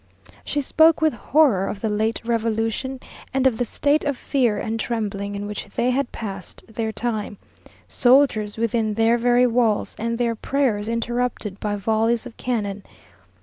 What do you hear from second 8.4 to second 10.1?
within their very walls,